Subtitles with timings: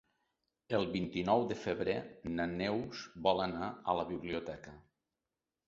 [0.77, 1.95] El vint-i-nou de febrer
[2.39, 4.77] na Neus vol anar a la biblioteca.